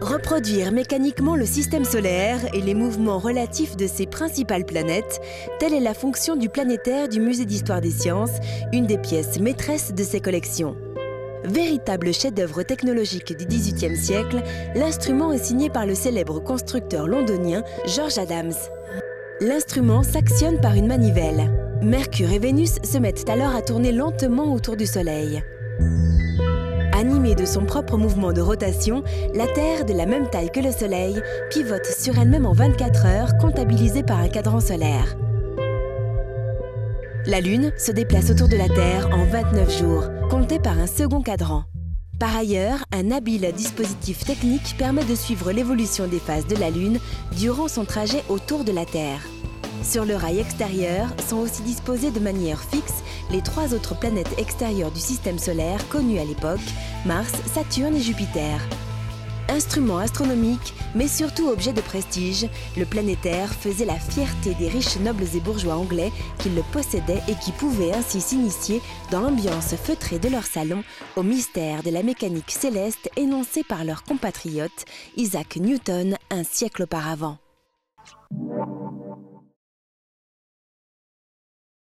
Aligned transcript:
Reproduire 0.00 0.72
mécaniquement 0.72 1.36
le 1.36 1.44
système 1.44 1.84
solaire 1.84 2.38
et 2.54 2.60
les 2.60 2.74
mouvements 2.74 3.18
relatifs 3.18 3.76
de 3.76 3.86
ses 3.86 4.06
principales 4.06 4.64
planètes, 4.64 5.20
telle 5.58 5.74
est 5.74 5.80
la 5.80 5.94
fonction 5.94 6.34
du 6.34 6.48
planétaire 6.48 7.08
du 7.08 7.20
Musée 7.20 7.44
d'histoire 7.44 7.80
des 7.80 7.90
sciences, 7.90 8.38
une 8.72 8.86
des 8.86 8.98
pièces 8.98 9.38
maîtresses 9.38 9.92
de 9.92 10.02
ses 10.02 10.20
collections. 10.20 10.76
Véritable 11.44 12.12
chef-d'œuvre 12.12 12.62
technologique 12.62 13.36
du 13.36 13.44
XVIIIe 13.44 13.96
siècle, 13.96 14.42
l'instrument 14.74 15.32
est 15.32 15.44
signé 15.44 15.70
par 15.70 15.86
le 15.86 15.94
célèbre 15.94 16.40
constructeur 16.40 17.06
londonien 17.06 17.62
George 17.86 18.18
Adams. 18.18 18.54
L'instrument 19.40 20.02
s'actionne 20.02 20.60
par 20.60 20.74
une 20.74 20.86
manivelle. 20.86 21.67
Mercure 21.82 22.32
et 22.32 22.40
Vénus 22.40 22.74
se 22.82 22.98
mettent 22.98 23.28
alors 23.28 23.54
à 23.54 23.62
tourner 23.62 23.92
lentement 23.92 24.52
autour 24.52 24.76
du 24.76 24.84
Soleil. 24.84 25.44
Animée 26.92 27.36
de 27.36 27.44
son 27.44 27.66
propre 27.66 27.96
mouvement 27.96 28.32
de 28.32 28.40
rotation, 28.40 29.04
la 29.32 29.46
Terre, 29.46 29.84
de 29.84 29.92
la 29.92 30.04
même 30.04 30.28
taille 30.28 30.50
que 30.50 30.58
le 30.58 30.72
Soleil, 30.72 31.22
pivote 31.50 31.86
sur 31.86 32.18
elle-même 32.18 32.46
en 32.46 32.52
24 32.52 33.06
heures, 33.06 33.38
comptabilisée 33.38 34.02
par 34.02 34.18
un 34.18 34.28
cadran 34.28 34.58
solaire. 34.58 35.16
La 37.26 37.40
Lune 37.40 37.72
se 37.78 37.92
déplace 37.92 38.30
autour 38.30 38.48
de 38.48 38.56
la 38.56 38.68
Terre 38.68 39.08
en 39.12 39.24
29 39.26 39.78
jours, 39.78 40.04
comptés 40.28 40.58
par 40.58 40.76
un 40.80 40.88
second 40.88 41.22
cadran. 41.22 41.62
Par 42.18 42.36
ailleurs, 42.36 42.80
un 42.90 43.12
habile 43.12 43.52
dispositif 43.56 44.24
technique 44.24 44.74
permet 44.76 45.04
de 45.04 45.14
suivre 45.14 45.52
l'évolution 45.52 46.08
des 46.08 46.18
phases 46.18 46.48
de 46.48 46.56
la 46.56 46.70
Lune 46.70 46.98
durant 47.36 47.68
son 47.68 47.84
trajet 47.84 48.24
autour 48.28 48.64
de 48.64 48.72
la 48.72 48.84
Terre. 48.84 49.20
Sur 49.82 50.04
le 50.04 50.16
rail 50.16 50.38
extérieur 50.40 51.08
sont 51.28 51.38
aussi 51.38 51.62
disposées 51.62 52.10
de 52.10 52.20
manière 52.20 52.60
fixe 52.62 53.02
les 53.30 53.42
trois 53.42 53.74
autres 53.74 53.98
planètes 53.98 54.38
extérieures 54.38 54.90
du 54.90 55.00
système 55.00 55.38
solaire 55.38 55.88
connues 55.88 56.18
à 56.18 56.24
l'époque, 56.24 56.60
Mars, 57.06 57.32
Saturne 57.46 57.96
et 57.96 58.00
Jupiter. 58.00 58.60
Instrument 59.50 59.98
astronomique, 59.98 60.74
mais 60.94 61.08
surtout 61.08 61.48
objet 61.48 61.72
de 61.72 61.80
prestige, 61.80 62.46
le 62.76 62.84
planétaire 62.84 63.48
faisait 63.48 63.86
la 63.86 63.98
fierté 63.98 64.54
des 64.54 64.68
riches 64.68 64.98
nobles 64.98 65.24
et 65.34 65.40
bourgeois 65.40 65.76
anglais 65.76 66.12
qui 66.38 66.50
le 66.50 66.62
possédaient 66.70 67.22
et 67.28 67.34
qui 67.42 67.52
pouvaient 67.52 67.94
ainsi 67.94 68.20
s'initier 68.20 68.82
dans 69.10 69.20
l'ambiance 69.20 69.74
feutrée 69.74 70.18
de 70.18 70.28
leur 70.28 70.44
salon 70.44 70.84
au 71.16 71.22
mystère 71.22 71.82
de 71.82 71.90
la 71.90 72.02
mécanique 72.02 72.50
céleste 72.50 73.10
énoncé 73.16 73.62
par 73.64 73.84
leur 73.84 74.02
compatriote 74.02 74.84
Isaac 75.16 75.56
Newton 75.56 76.16
un 76.30 76.44
siècle 76.44 76.82
auparavant. 76.82 77.38